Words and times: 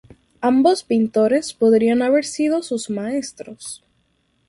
Ambos 0.41 0.83
pintores 0.83 1.53
podrían 1.53 2.01
haber 2.01 2.25
sido 2.25 2.63
sus 2.63 2.89
maestros. 2.89 3.83